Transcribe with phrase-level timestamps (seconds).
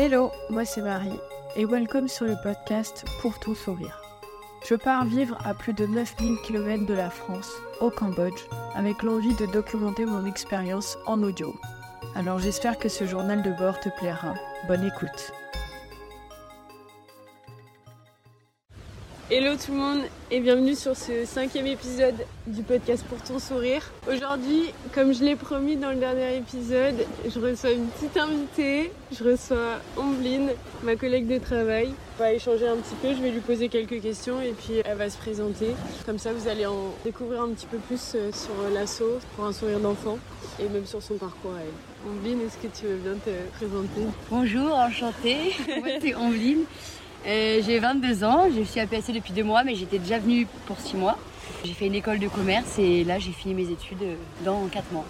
[0.00, 1.18] Hello, moi c'est Marie
[1.56, 4.00] et welcome sur le podcast Pour ton sourire.
[4.64, 7.50] Je pars vivre à plus de 9000 km de la France,
[7.80, 8.44] au Cambodge,
[8.76, 11.52] avec l'envie de documenter mon expérience en audio.
[12.14, 14.34] Alors j'espère que ce journal de bord te plaira.
[14.68, 15.32] Bonne écoute.
[19.40, 20.00] Hello tout le monde
[20.32, 23.88] et bienvenue sur ce cinquième épisode du podcast pour ton sourire.
[24.12, 28.90] Aujourd'hui, comme je l'ai promis dans le dernier épisode, je reçois une petite invitée.
[29.16, 30.50] Je reçois Ombline,
[30.82, 31.90] ma collègue de travail.
[32.16, 34.96] On va échanger un petit peu, je vais lui poser quelques questions et puis elle
[34.96, 35.68] va se présenter.
[36.04, 39.52] Comme ça, vous allez en découvrir un petit peu plus euh, sur l'assaut pour un
[39.52, 40.18] sourire d'enfant
[40.58, 42.10] et même sur son parcours à elle.
[42.10, 44.00] Ombline, est-ce que tu veux bien te présenter?
[44.32, 45.54] Bonjour, enchantée.
[45.78, 46.64] Moi, c'est Ombline.
[47.28, 50.46] Euh, j'ai 22 ans, je suis à PSC depuis deux mois, mais j'étais déjà venue
[50.66, 51.18] pour six mois.
[51.62, 54.14] J'ai fait une école de commerce et là j'ai fini mes études euh,
[54.46, 55.04] dans quatre mois.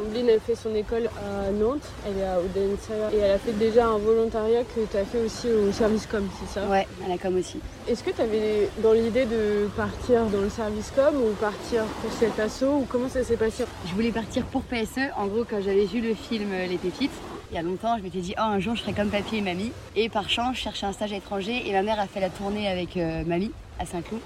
[0.00, 3.52] Ombline, elle fait son école à Nantes, elle est à Odense et elle a fait
[3.52, 6.66] déjà un volontariat que tu as fait aussi au service com, c'est ça?
[6.68, 7.58] Ouais, à la com aussi.
[7.88, 12.12] Est-ce que tu avais dans l'idée de partir dans le service com ou partir pour
[12.12, 13.64] cet assaut ou comment ça s'est passé?
[13.86, 15.10] Je voulais partir pour PSE.
[15.16, 17.10] En gros, quand j'avais vu le film euh, Les Pépites,
[17.50, 19.40] il y a longtemps, je m'étais dit, oh, un jour, je serai comme papy et
[19.40, 19.72] mamie.
[19.96, 22.28] Et par chance, je cherchais un stage à l'étranger et ma mère a fait la
[22.30, 24.20] tournée avec euh, mamie à Saint-Cloud.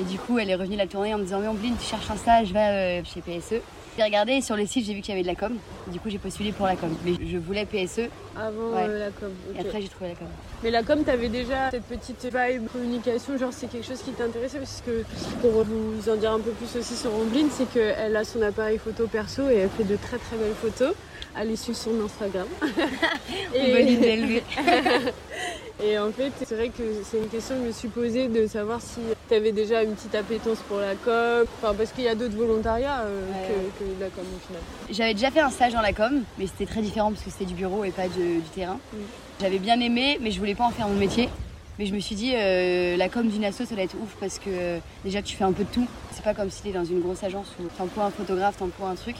[0.00, 1.86] Et du coup, elle est revenue de la tournée en me disant, mais Ombline, tu
[1.86, 3.60] cherches un stage, va euh, chez PSE.
[3.96, 5.56] J'ai regardé sur le site, j'ai vu qu'il y avait de la com.
[5.86, 6.88] Du coup, j'ai postulé pour la com.
[7.04, 8.08] Mais je voulais PSE.
[8.36, 8.86] Avant Ouais.
[8.88, 9.30] euh, la com.
[9.50, 9.56] ok.
[9.56, 10.26] Et après, j'ai trouvé la com.
[10.64, 14.58] Mais la com, t'avais déjà cette petite vibe communication, genre c'est quelque chose qui t'intéressait
[14.58, 15.04] parce que
[15.40, 18.78] pour vous en dire un peu plus aussi sur Ombline, c'est qu'elle a son appareil
[18.78, 20.94] photo perso et elle fait de très très belles photos.
[21.36, 22.46] Allez suivre son Instagram.
[23.52, 24.42] D'élever.
[25.84, 28.46] Et en fait, c'est vrai que c'est une question que je me suis posée de
[28.46, 31.46] savoir si tu avais déjà une petite appétence pour la com.
[31.62, 34.62] Enfin, parce qu'il y a d'autres volontariats euh, Ouais, que, que la com au final.
[34.90, 37.44] J'avais déjà fait un stage dans la com, mais c'était très différent parce que c'était
[37.46, 38.78] du bureau et pas de- du terrain.
[38.92, 38.96] Mm.
[39.40, 41.28] J'avais bien aimé, mais je voulais pas en faire mon métier.
[41.78, 44.38] Mais je me suis dit, euh, la com d'une asso, ça va être ouf parce
[44.38, 45.86] que euh, déjà tu fais un peu de tout.
[46.12, 48.94] C'est pas comme si t'es dans une grosse agence où t'emploies un photographe, t'emploies un
[48.94, 49.16] truc.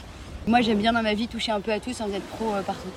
[0.46, 2.90] Moi, j'aime bien dans ma vie toucher un peu à tout sans être pro partout.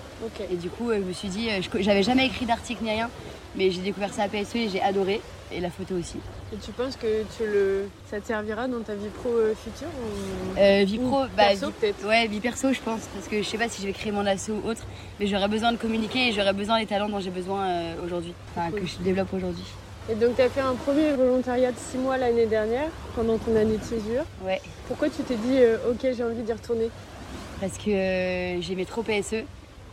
[0.51, 1.47] Et du coup, je me suis dit,
[1.79, 3.09] j'avais jamais écrit d'article ni rien,
[3.55, 5.21] mais j'ai découvert ça à PSE et j'ai adoré.
[5.49, 6.17] Et la photo aussi.
[6.53, 7.87] Et tu penses que tu le...
[8.11, 10.59] ça te servira dans ta vie pro euh, future ou...
[10.59, 12.05] Euh, vie ou pro, perso vie- peut-être?
[12.05, 14.25] Ouais, vie perso, je pense, parce que je sais pas si je vais créer mon
[14.25, 14.83] asso ou autre,
[15.19, 18.33] mais j'aurais besoin de communiquer et j'aurais besoin des talents dont j'ai besoin euh, aujourd'hui,
[18.55, 18.81] enfin Cool.
[18.81, 19.63] que je développe aujourd'hui.
[20.11, 23.55] Et donc tu as fait un premier volontariat de 6 mois l'année dernière, pendant ton
[23.55, 24.23] année de césure.
[24.45, 25.59] Ouais, Pourquoi tu t'es dit,
[25.89, 26.89] ok j'ai envie d'y retourner?
[27.61, 29.43] Parce que j'aimais trop PSE.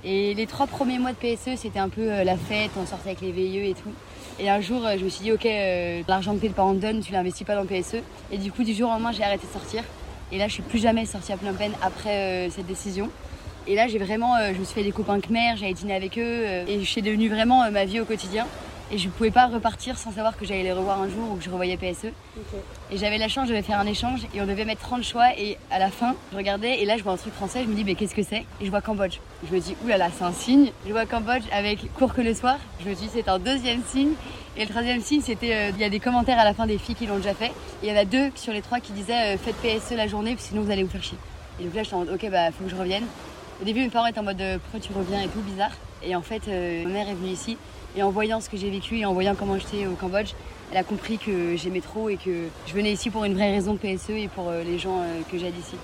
[0.06, 3.22] Et les trois premiers mois de PSE, c'était un peu la fête, on sortait avec
[3.22, 3.90] les VIE et tout.
[4.40, 6.80] Et un jour, euh, je me suis dit, ok, euh, l'argent que tes parents te
[6.80, 8.02] donnent, tu l'investis pas dans PSE.
[8.32, 9.84] Et du coup, du jour au lendemain, j'ai arrêté de sortir.
[10.32, 13.10] Et là, je suis plus jamais sortie à plein peine après euh, cette décision.
[13.66, 16.44] Et là, j'ai vraiment, je me suis fait des copains Khmer, j'allais dîner avec eux,
[16.68, 18.46] et je suis devenue vraiment ma vie au quotidien.
[18.90, 21.44] Et je pouvais pas repartir sans savoir que j'allais les revoir un jour ou que
[21.44, 22.12] je revoyais PSE.
[22.90, 25.36] Et j'avais la chance, je devais faire un échange et on devait mettre 30 choix.
[25.38, 27.62] Et à la fin, je regardais et là, je vois un truc français.
[27.64, 28.44] Je me dis, mais qu'est-ce que c'est?
[28.60, 29.18] Et je vois Cambodge.
[29.48, 30.70] Je me dis, oulala, c'est un signe.
[30.86, 32.58] Je vois Cambodge avec cours que le soir.
[32.82, 34.12] Je me dis, c'est un deuxième signe.
[34.56, 36.78] Et le troisième signe, c'était, euh, il y a des commentaires à la fin des
[36.78, 37.52] filles qui l'ont déjà fait.
[37.82, 40.06] Et il y en a deux sur les trois qui disaient, euh, faites PSE la
[40.06, 41.18] journée, sinon vous allez vous faire chier.
[41.58, 43.04] Et donc là, j'étais en mode, ok, bah, faut que je revienne.
[43.60, 45.70] Au début, mes parents étaient en mode, euh, pourquoi tu reviens et tout, bizarre.
[46.02, 47.56] Et en fait, euh, ma mère est venue ici.
[47.96, 50.32] Et en voyant ce que j'ai vécu et en voyant comment j'étais au Cambodge,
[50.72, 53.76] elle a compris que j'aimais trop et que je venais ici pour une vraie raison
[53.76, 55.76] PSE et pour euh, les gens euh, que j'aide ici.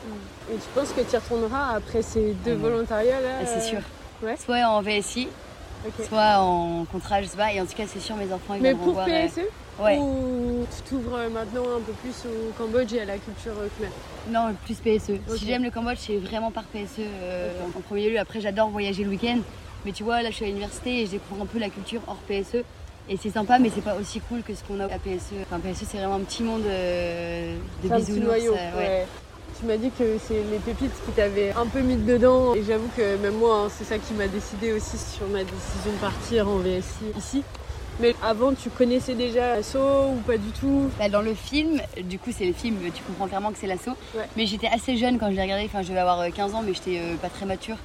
[0.53, 2.57] Et tu penses que tu y retourneras après ces deux Ouais.
[2.57, 3.81] volontariats là Ah, c'est sûr.
[4.25, 4.37] ouais.
[4.37, 5.29] Soit en VSI,
[6.09, 7.53] soit en contrat, je sais pas.
[7.53, 9.07] Et en tout cas, c'est sûr, mes enfants, ils Mais viendront pour voir.
[9.09, 9.41] euh, PSE
[9.81, 13.53] Ouais, Ou tu t'ouvres euh, maintenant un peu plus au Cambodge et à la culture
[13.59, 13.89] euh, khmer?
[14.29, 15.13] Non, plus PSE.
[15.39, 18.19] Si j'aime le Cambodge, c'est vraiment par PSE euh, en premier lieu.
[18.19, 19.39] Après, j'adore voyager le week-end.
[19.85, 22.01] Mais tu vois, là, je suis à l'université et je découvre un peu la culture
[22.07, 22.65] hors PSE.
[23.09, 25.33] Et c'est sympa, mais c'est pas aussi cool que ce qu'on a à PSE.
[25.43, 28.35] Enfin, PSE, c'est vraiment un petit monde euh, de bisounours.
[28.35, 28.77] euh, ouais.
[28.77, 29.07] ouais.
[29.59, 32.55] Tu m'as dit que c'est les pépites qui t'avaient un peu mis dedans.
[32.55, 35.93] Et j'avoue que même moi, hein, c'est ça qui m'a décidé aussi sur ma décision
[35.93, 37.43] de partir en VSI ici.
[38.01, 40.91] Mais avant, tu connaissais déjà Asso ou pas du tout?
[40.99, 43.97] Bah, dans le film, du coup c'est le film, tu comprends clairement que c'est l'assaut.
[44.15, 44.27] Ouais.
[44.37, 46.63] Mais j'étais assez jeune quand je l'ai regardé, enfin je devais avoir euh, 15 ans
[46.67, 47.77] mais j'étais euh, pas très mature.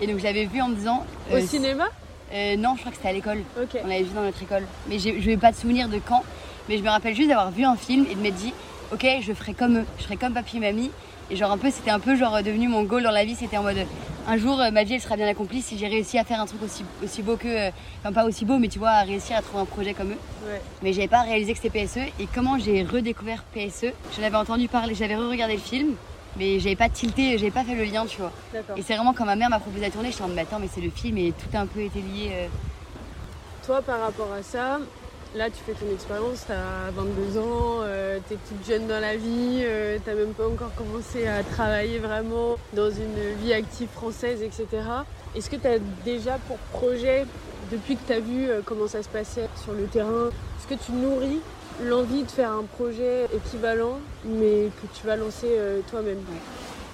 [0.00, 1.04] Et donc je l'avais vu en me disant...
[1.30, 1.88] Au euh, cinéma?
[2.32, 3.42] Euh, Non, je crois que c'était à l'école.
[3.56, 4.64] On l'avait vu dans notre école.
[4.88, 6.22] Mais je n'ai pas de souvenir de quand.
[6.68, 8.52] Mais je me rappelle juste d'avoir vu un film et de m'être dit,
[8.92, 10.90] ok, je ferai comme eux, je ferai comme papy et mamie.
[11.30, 13.58] Et genre un peu, c'était un peu genre devenu mon goal dans la vie, c'était
[13.58, 13.86] en mode
[14.30, 16.44] un jour euh, ma vie elle sera bien accomplie si j'ai réussi à faire un
[16.46, 17.70] truc aussi, aussi beau que, euh,
[18.00, 20.18] enfin pas aussi beau, mais tu vois, à réussir à trouver un projet comme eux.
[20.46, 20.60] Ouais.
[20.82, 21.98] Mais j'avais pas réalisé que c'était PSE.
[22.20, 23.86] Et comment j'ai redécouvert PSE
[24.16, 25.94] J'en avais entendu parler, j'avais re-regardé le film,
[26.36, 28.32] mais j'avais pas tilté, j'avais pas fait le lien, tu vois.
[28.52, 28.76] D'accord.
[28.76, 30.58] Et c'est vraiment quand ma mère m'a proposé la tournée, j'étais en mode, mais attends,
[30.60, 32.30] mais c'est le film et tout a un peu été lié.
[32.32, 32.46] euh.
[33.64, 34.78] toi, par rapport à ça,
[35.34, 39.00] là, tu fais ton expérience, tu as 22 ans, euh, tu es toute jeune dans
[39.00, 43.52] la vie, euh, tu n'as même pas encore commencé à travailler vraiment dans une vie
[43.52, 44.66] active française, etc.
[45.36, 47.26] Est-ce que tu as déjà pour projet,
[47.70, 50.28] depuis que tu as vu euh, comment ça se passait sur le terrain,
[50.58, 51.40] est-ce que tu nourris
[51.84, 56.18] l'envie de faire un projet équivalent, mais que tu vas lancer euh, toi-même?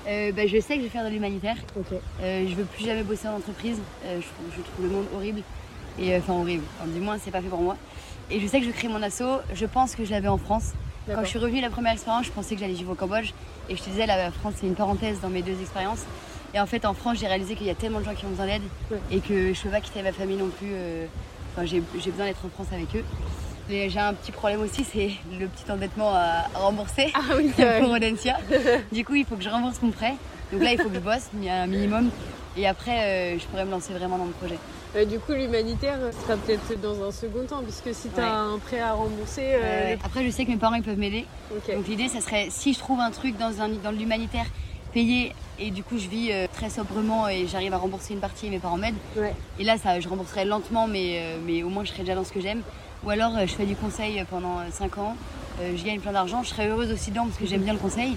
[0.07, 1.57] Euh, bah, je sais que je vais faire de l'humanitaire.
[1.79, 1.87] Ok.
[2.23, 3.79] Euh, je veux plus jamais bosser en entreprise.
[4.05, 5.41] Je, trouve- je trouve le monde horrible.
[5.99, 6.65] Et enfin horrible.
[6.79, 7.77] Enfin, du moins, c'est pas fait pour moi.
[8.31, 9.23] Et je sais que je crée mon asso.
[9.55, 10.73] Je pense que je l'avais en France.
[11.07, 13.33] Quand je suis revenue la première expérience, je pensais que j'allais vivre au Cambodge.
[13.69, 16.03] Et je te disais, la France, c'est une parenthèse dans mes deux expériences.
[16.55, 18.31] Et en fait, en France, j'ai réalisé qu'il y a tellement de gens qui ont
[18.31, 18.99] besoin d'aide Ouais.
[19.11, 20.71] et que je peux pas quitter ma famille non plus.
[20.73, 21.07] euh,
[21.57, 23.05] Enfin, j'ai besoin d'être en France avec eux.
[23.71, 27.91] Et j'ai un petit problème aussi, c'est le petit endettement à rembourser Ah oui, pour
[27.91, 28.37] Audencia.
[28.93, 30.15] Du coup, il faut que je rembourse mon prêt.
[30.53, 32.11] Donc là, il faut que je bosse, il y a un minimum.
[32.57, 34.59] Et après, euh, je pourrais me lancer vraiment dans mon projet.
[34.97, 38.55] Euh, du coup, l'humanitaire sera peut-être dans un second temps, puisque si tu as Ouais.
[38.55, 39.97] un prêt à rembourser, euh.
[40.05, 41.27] Après, je sais que mes parents, ils peuvent m'aider.
[41.51, 44.47] Donc l'idée, ça serait, si je trouve un truc dans, un, dans l'humanitaire
[44.93, 48.47] payé, et du coup, je vis euh, très sobrement et j'arrive à rembourser une partie
[48.47, 48.95] et mes parents m'aident.
[49.17, 49.35] Ouais.
[49.59, 52.25] Et là, ça, je rembourserai lentement, mais, euh, mais au moins, je serai déjà dans
[52.25, 52.63] ce que j'aime.
[53.05, 55.17] Ou alors, euh, je fais du conseil pendant 5 ans.
[55.61, 56.43] Je gagne plein d'argent.
[56.43, 58.17] Je serai heureuse aussi dedans parce que j'aime bien le conseil.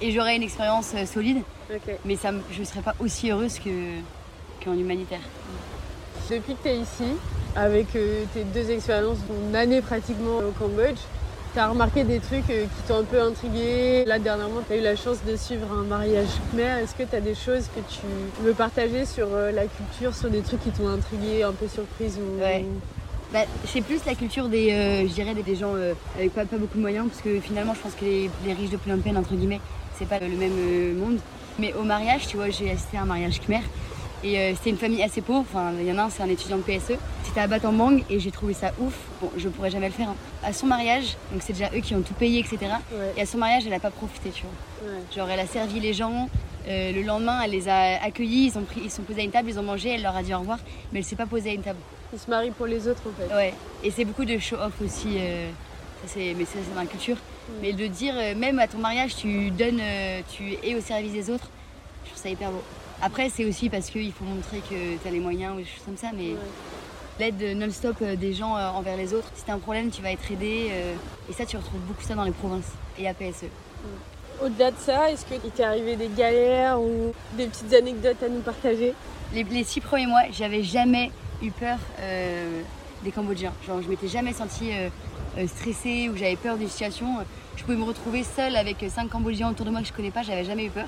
[0.00, 1.42] Et j'aurai une expérience solide.
[2.04, 3.70] Mais ça, je ne serais pas aussi heureuse que,
[4.64, 5.20] qu'en humanitaire.
[6.30, 7.16] Depuis que tu es ici,
[7.54, 10.96] avec euh, tes deux expériences, ton année pratiquement au Cambodge,
[11.52, 14.04] tu as remarqué des trucs euh, qui t'ont un peu intrigué.
[14.06, 16.82] Là, dernièrement, tu as eu la chance de suivre un mariage khmer.
[16.82, 18.00] Est-ce que tu as des choses que tu
[18.42, 22.18] veux partager sur euh, la culture, sur des trucs qui t'ont intrigué, un peu surprise
[22.18, 22.40] ou...
[22.40, 22.64] Ouais.
[23.32, 24.66] Bah, c'est plus la culture des,
[25.44, 25.74] des, gens
[26.16, 28.98] avec pas, beaucoup de moyens, parce que finalement, je pense que les, riches de Phnom
[28.98, 29.60] Penh, entre guillemets,
[29.98, 31.18] c'est pas le même monde.
[31.58, 33.62] Mais au mariage, tu vois, j'ai assisté à un mariage khmer.
[34.24, 35.40] Et euh, c'était une famille assez pauvre.
[35.50, 36.94] Enfin, il y en a un, c'est un étudiant de PSE.
[37.24, 38.94] C'était à Battambang et j'ai trouvé ça ouf.
[39.20, 40.08] Bon, je pourrais jamais le faire.
[40.08, 40.16] hein.
[40.42, 42.56] À son mariage, donc c'est déjà eux qui ont tout payé, etc.
[42.92, 44.90] Ouais, Et à son mariage, elle a pas profité, tu vois.
[44.90, 44.98] ouais.
[45.14, 46.28] Genre, elle a servi les gens.
[46.66, 48.46] euh, le lendemain, elle les a accueillis.
[48.54, 49.90] Ils, ont pris, ils sont posés à une table, ils ont mangé.
[49.90, 50.58] Elle leur a dit au revoir.
[50.92, 51.78] Mais elle s'est pas posée à une table.
[52.12, 53.34] Ils se marient pour les autres, en fait.
[53.34, 55.16] Ouais, et c'est beaucoup de show-off aussi.
[55.18, 55.50] euh,
[56.06, 57.16] ça, c'est- mais ça, c'est dans la culture.
[57.60, 59.82] Mais de dire, euh, même à ton mariage, tu donnes,
[60.34, 61.50] tu es au service des autres,
[62.04, 62.62] je trouve ça hyper beau.
[63.04, 65.82] Après, c'est aussi parce qu'il faut montrer que tu as les moyens ou des choses
[65.84, 66.38] comme ça, mais Ouais.
[67.20, 70.00] l'aide non-stop euh, des gens euh, envers les autres, si tu as un problème, tu
[70.00, 70.68] vas être aidé.
[70.70, 70.94] euh,
[71.28, 73.44] et ça, tu retrouves beaucoup ça dans les provinces et à PSE.
[74.42, 78.40] Au-delà de ça, est-ce qu'il t'est arrivé des galères ou des petites anecdotes à nous
[78.40, 78.94] partager?
[79.34, 81.10] Les, les six premiers mois, j'avais jamais
[81.42, 82.62] eu peur euh,
[83.02, 83.52] des Cambodgiens.
[83.66, 87.06] Genre, je m'étais jamais sentie euh, stressée ou j'avais peur d'une situation.
[87.56, 90.22] Je pouvais me retrouver seule avec cinq Cambodgiens autour de moi que je connais pas,
[90.22, 90.86] j'avais jamais eu peur.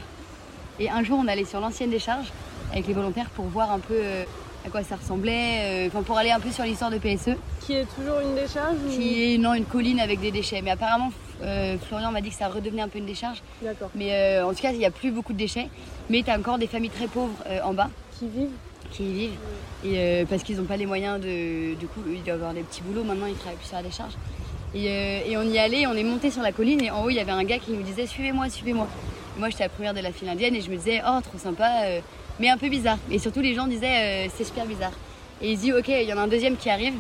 [0.79, 2.27] Et un jour, on allait sur l'ancienne décharge
[2.73, 4.25] avec les volontaires pour voir un peu euh,
[4.67, 7.75] à quoi ça ressemblait, euh, enfin pour aller un peu sur l'histoire de PSE, Qui
[7.75, 8.91] est toujours une décharge ou...
[8.91, 10.61] qui est non une colline avec des déchets.
[10.63, 11.13] Mais apparemment,
[11.43, 13.43] euh, Florian m'a dit que ça redevenait un peu une décharge.
[13.63, 13.91] D'accord.
[13.95, 15.69] Mais euh, en tout cas, il n'y a plus beaucoup de déchets.
[16.11, 18.51] Mais tu as encore des familles très pauvres euh, en bas Qui vivent
[18.93, 19.39] qui y vivent.
[19.85, 21.75] Et parce qu'ils n'ont pas les moyens de.
[21.75, 23.03] Du coup, ils doivent avoir des petits boulots.
[23.03, 24.13] Maintenant, ils travaillent plus sur la décharge.
[24.77, 24.87] Et,
[25.29, 27.19] et on y allait, on est monté sur la colline et en haut, il y
[27.19, 28.87] avait un gars qui nous disait Suivez-moi, suivez-moi.
[29.39, 31.83] Moi, j'étais la première de la file indienne et je me disais Oh, trop sympa,
[31.85, 32.01] euh,
[32.41, 32.97] mais un peu bizarre.
[33.11, 34.93] Et surtout, les gens disaient euh, C'est super bizarre.
[35.43, 36.95] Et il se dit Ok, il y en a un deuxième qui arrive.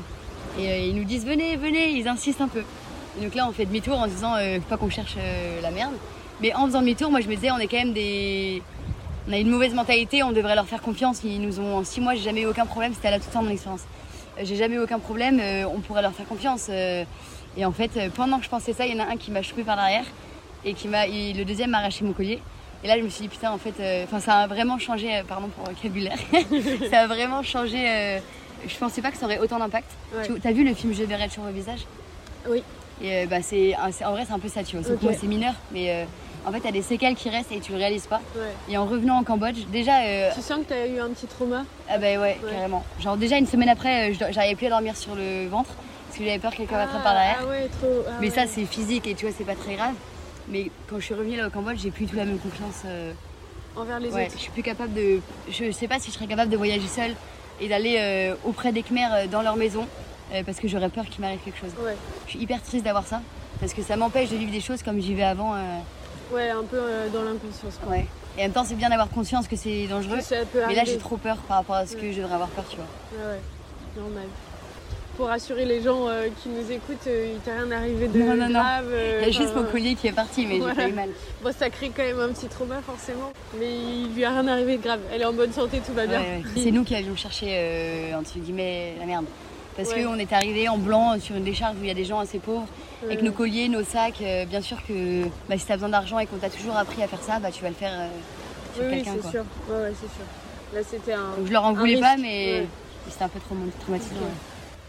[0.58, 2.62] Et euh, ils nous disent Venez, venez, ils insistent un peu.
[3.22, 4.34] Donc là, on fait demi-tour en se disant
[4.68, 5.16] pas qu'on cherche
[5.62, 5.94] la merde.
[6.42, 8.62] Mais en faisant demi-tour, moi, je me disais On est quand même des
[9.28, 11.22] on a une mauvaise mentalité, on devrait leur faire confiance.
[11.24, 12.92] Ils nous ont, en six mois, j'ai jamais eu aucun problème.
[12.94, 13.80] C'était là tout le temps mon expérience.
[14.40, 15.40] J'ai jamais eu aucun problème.
[15.74, 16.68] on pourrait leur faire confiance.
[16.68, 19.42] et en fait, pendant que je pensais ça, il y en a un qui m'a
[19.42, 20.04] chopé par derrière
[20.66, 22.42] et qui m'a, le deuxième m'a arraché mon collier.
[22.84, 25.16] Et là, je me suis dit putain, en fait, euh, enfin, ça a vraiment changé.
[25.16, 26.18] euh, pardon pour le vocabulaire.
[26.90, 27.88] ça a vraiment changé.
[27.88, 28.18] euh,
[28.68, 29.88] je pensais pas que ça aurait autant d'impact.
[30.14, 30.28] Ouais.
[30.40, 31.86] Tu as vu le film Je verrai sur le visage?
[32.48, 32.62] Oui.
[33.02, 34.96] Et euh, bah, c'est, en vrai, c'est un peu ça, tu vois.
[35.02, 36.06] Moi, c'est mineur, mais
[36.46, 38.20] en fait, t'as des séquelles qui restent et tu le réalises pas.
[38.34, 38.42] Ouais.
[38.68, 39.92] Et en revenant en Cambodge, déjà,
[40.34, 41.64] Tu sens que t'as eu un petit trauma?
[41.88, 42.38] Ah bah ouais, Ouais.
[42.50, 42.84] carrément.
[43.00, 45.70] Genre déjà une semaine après, je- j'arrivais plus à dormir sur le ventre
[46.06, 47.38] parce que j'avais peur que quelqu'un m'attrape par derrière.
[47.42, 48.02] Ah ouais, trop.
[48.08, 49.94] ah Mais ça c'est physique et tu vois c'est pas très grave.
[50.48, 52.82] Mais quand je suis revenue là au Cambodge, j'ai plus tout la même confiance.
[52.84, 53.12] euh,
[53.76, 54.34] Envers les ouais, autres.
[54.36, 55.20] je suis plus capable de.
[55.50, 57.14] Je sais pas si je serais capable de voyager seule
[57.60, 59.86] et d'aller euh, auprès des Khmers euh, dans leur maison
[60.32, 61.72] euh, parce que j'aurais peur qu'il m'arrive quelque chose.
[61.84, 61.96] Ouais.
[62.26, 63.20] Je suis hyper triste d'avoir ça
[63.60, 65.54] parce que ça m'empêche de vivre des choses comme j'y vais avant.
[66.32, 66.80] Ouais, un peu
[67.12, 67.78] dans l'inconscience.
[67.88, 68.06] ouais.
[68.38, 70.18] Et en même temps, c'est bien d'avoir conscience que c'est dangereux.
[70.68, 72.76] Mais là, j'ai trop peur par rapport à ce que je devrais avoir peur, tu
[72.76, 72.84] vois.
[73.12, 73.40] Ouais, ouais,
[74.02, 74.24] normal.
[75.16, 78.34] Pour rassurer les gens euh, qui nous écoutent, euh, il t'est rien arrivé de Non,
[78.36, 78.60] non, non.
[78.60, 78.88] grave.
[78.90, 80.74] euh, Il y a juste mon collier qui est parti, mais Voilà.
[80.74, 81.08] j'ai pas eu mal.
[81.42, 84.76] Bon, ça crée quand même un petit trauma forcément, mais il lui a rien arrivé
[84.76, 85.00] de grave.
[85.10, 86.20] Elle est en bonne santé, tout va bien.
[86.20, 86.62] Ouais, ouais.
[86.62, 89.24] C'est nous qui avions cherché, entre guillemets, la merde.
[89.74, 90.02] Parce Ouais.
[90.02, 92.38] qu'on est arrivé en blanc sur une décharge où il y a des gens assez
[92.38, 92.66] pauvres,
[93.04, 94.22] avec nos colliers, nos sacs.
[94.48, 97.08] bien sûr que bah, si tu as besoin d'argent et qu'on t'a toujours appris à
[97.08, 97.92] faire ça, bah, tu vas le faire
[98.74, 99.12] sur Oui, oui, quelqu'un.
[99.14, 99.30] c'est quoi.
[99.30, 99.44] sûr.
[99.70, 100.26] Ouais, ouais, c'est sûr.
[100.74, 101.36] Là, c'était un.
[101.38, 102.66] Donc je leur en voulais pas, mais
[103.08, 104.14] c'était un peu trauma- traumatisant.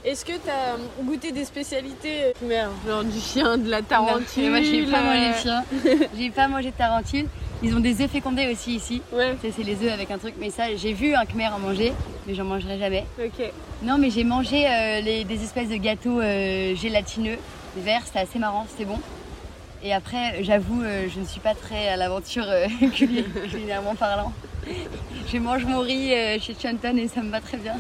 [0.05, 4.49] Est-ce que tu as goûté des spécialités merde, genre du chien, de la Non, tarentule
[4.49, 5.63] moi j'ai pas mangé euh, de chien,
[6.17, 7.25] j'ai pas mangé de tarentule.
[7.63, 9.01] Ils ont des œufs fécondés aussi ici.
[9.11, 11.91] Ouais, c'est les œufs avec un truc, mais ça j'ai vu un khmer en manger,
[12.27, 13.05] mais j'en mangerai jamais.
[13.19, 13.51] ok.
[13.83, 17.37] Non, mais j'ai mangé euh, les- des espèces de gâteaux euh, gélatineux,
[17.77, 18.99] verts, c'était assez marrant, c'était bon.
[19.83, 24.31] Et après, j'avoue, euh, je ne suis pas très à l'aventure euh, culi- culinairement parlant.
[25.31, 27.73] Je mange mon riz euh, chez Chanton et ça me va très bien.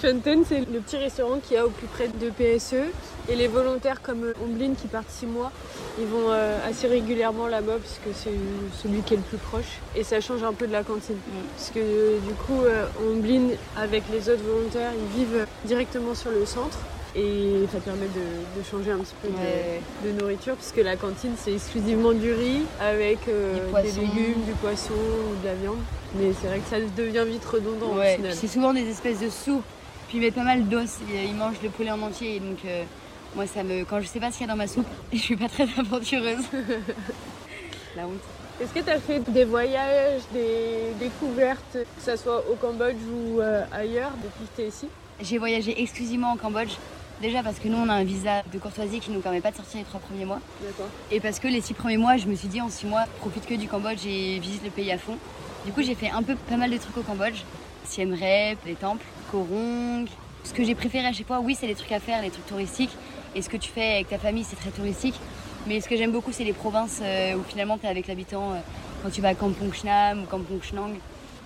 [0.00, 2.74] Shanton, c'est le petit restaurant qu'il y a au plus près de PSE.
[3.30, 5.50] Et les volontaires comme euh, Omblin qui partent six mois,
[5.98, 8.30] ils vont euh, assez régulièrement là-bas puisque c'est
[8.82, 9.80] celui qui est le plus proche.
[9.96, 11.16] Et ça change un peu de la cantine.
[11.56, 12.62] Parce que euh, du coup,
[13.10, 16.78] Omblin, avec les autres volontaires, ils vivent directement sur le centre.
[17.16, 19.80] Et ça permet de, de changer un petit peu de- Ouais.
[20.04, 24.92] de, nourriture puisque la cantine c'est exclusivement du riz avec euh, des légumes, du poisson
[24.92, 25.78] ou de la viande.
[26.14, 28.32] Mais c'est vrai que ça devient vite redondant au final.
[28.34, 29.64] c'est souvent des espèces de soupes,
[30.08, 32.58] puis ils mettent pas mal d'os, ils ils mangent le poulet en entier, et donc
[32.64, 32.82] euh,
[33.36, 33.84] moi ça me.
[33.84, 35.68] Quand je sais pas ce qu'il y a dans ma soupe, je suis pas très
[35.78, 36.44] aventureuse.
[37.96, 38.20] La honte.
[38.60, 43.40] Est-ce que tu as fait des voyages, des découvertes, que ce soit au Cambodge ou
[43.40, 44.88] euh, ailleurs depuis que tu es ici?
[45.20, 46.72] J'ai voyagé exclusivement en Cambodge.
[47.20, 49.56] Déjà parce que nous on a un visa de courtoisie qui nous permet pas de
[49.56, 50.40] sortir les trois premiers mois.
[50.62, 50.86] D'accord.
[51.10, 53.44] Et parce que les six premiers mois, je me suis dit en six mois, profite
[53.46, 55.18] que du Cambodge et visite le pays à fond.
[55.64, 57.42] Du coup, j'ai fait un peu pas mal de trucs au Cambodge.
[57.84, 60.08] Siem Reap, les temples, Koh Rong.
[60.44, 62.46] Ce que j'ai préféré à chaque fois, oui, c'est les trucs à faire, les trucs
[62.46, 62.96] touristiques.
[63.34, 65.14] Et ce que tu fais avec ta famille, c'est très touristique.
[65.66, 68.52] Mais ce que j'aime beaucoup, c'est les provinces euh, où finalement tu es avec l'habitant.
[68.52, 68.60] euh,
[69.02, 70.90] quand tu vas à Kampong Chnam ou Kampong Chnang,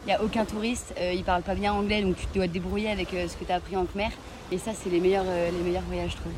[0.04, 0.94] il n'y a aucun touriste.
[0.98, 3.52] euh, ils parlent pas bien anglais, donc tu dois te débrouiller avec ce que tu
[3.52, 4.10] as appris en Khmer.
[4.50, 5.24] Et ça, c'est les meilleurs,
[5.88, 6.32] voyages, je trouve.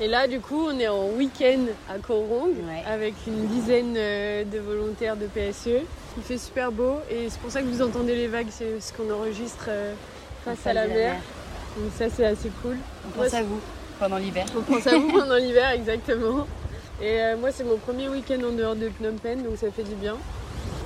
[0.00, 1.58] Et là, du coup, on est en week-end
[1.90, 2.84] à Koh Rong Ouais.
[2.86, 5.82] avec une dizaine euh, de volontaires de PSE.
[6.16, 8.92] Il fait super beau et c'est pour ça que vous entendez les vagues, c'est ce
[8.92, 9.94] qu'on enregistre euh,
[10.44, 11.16] face à la mer.
[11.76, 12.76] Donc ça, c'est assez cool.
[13.08, 13.60] On pense à vous
[13.98, 14.46] pendant l'hiver.
[14.56, 16.46] On pense à vous pendant l'hiver, exactement.
[17.02, 19.82] Et euh, moi, c'est mon premier week-end en dehors de Phnom Penh, donc ça fait
[19.84, 20.16] du bien.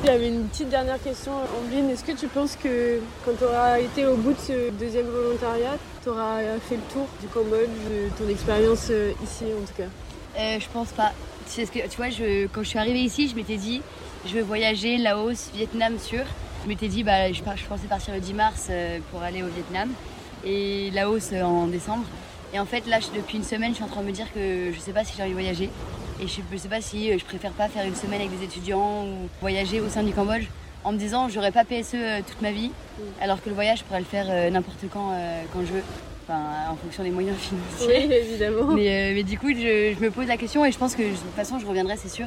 [0.04, 1.88] Il y avait une petite dernière question, Ambline.
[1.90, 5.76] Est-ce que tu penses que quand tu auras été au bout de ce deuxième volontariat,
[6.02, 9.88] tu auras fait le tour du Cambodge, de ton expérience euh, ici en tout cas?
[10.40, 11.12] Euh, je pense pas.
[11.54, 11.64] Tu
[11.96, 12.08] vois,
[12.52, 13.80] quand je suis arrivée ici, je m'étais dit,
[14.26, 16.24] je veux voyager Laos, Vietnam sûr.
[16.64, 19.48] Je m'étais dit, bah, je, je pensais partir le 10 mars euh, pour aller au
[19.48, 19.88] Vietnam
[20.44, 22.04] et Laos euh, en décembre.
[22.52, 24.72] Et en fait, là, depuis une semaine, je suis en train de me dire que
[24.72, 25.70] je sais pas si j'ai envie de voyager.
[26.22, 28.44] Et je, je sais pas si euh, je préfère pas faire une semaine avec des
[28.44, 30.44] étudiants ou voyager au sein du Cambodge
[30.84, 32.70] en me disant, j'aurais pas PSE euh, toute ma vie,
[33.20, 35.12] alors que le voyage, je pourrais le faire euh, n'importe quand,
[35.52, 35.82] quand je veux.
[36.24, 37.36] Enfin, en fonction des moyens
[37.78, 38.06] financiers.
[38.08, 38.66] Oui, évidemment.
[38.74, 41.02] Mais, euh, mais du coup, je, je me pose la question et je pense que
[41.02, 42.26] de toute façon, je reviendrai, c'est sûr.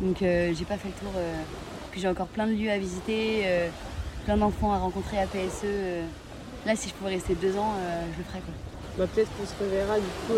[0.00, 1.12] Donc, euh, j'ai pas fait le tour.
[1.18, 1.34] euh,
[1.90, 3.42] puis j'ai encore plein de lieux à visiter,
[4.24, 5.66] plein d'enfants à rencontrer à PSE.
[6.66, 7.74] Là, si je pouvais rester deux ans,
[8.12, 8.54] je le ferais quoi.
[8.98, 10.34] Bah, Peut-être qu'on se reverra du coup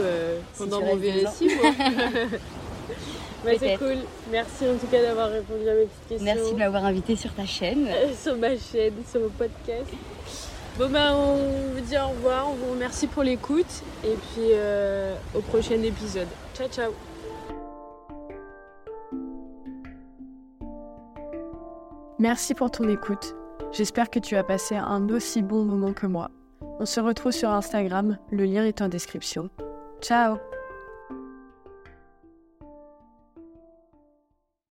[0.58, 0.96] pendant mon.
[0.96, 1.48] VSI.
[3.44, 3.96] Bah, c'est cool.
[4.30, 6.24] Merci en tout cas d'avoir répondu à mes petites questions.
[6.24, 7.88] Merci de m'avoir invité sur ta chaîne.
[7.88, 9.90] Euh, sur ma chaîne, sur mon podcast.
[10.78, 15.14] Bon ben on vous dit au revoir, on vous remercie pour l'écoute et puis euh,
[15.34, 16.28] au prochain épisode.
[16.54, 16.92] Ciao ciao
[22.18, 23.34] Merci pour ton écoute.
[23.72, 26.30] J'espère que tu as passé un aussi bon moment que moi.
[26.78, 29.50] On se retrouve sur Instagram, le lien est en description.
[30.00, 30.38] Ciao